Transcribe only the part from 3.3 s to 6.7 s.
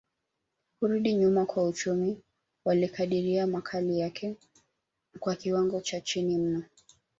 makali yake kwa kiwango cha chini mno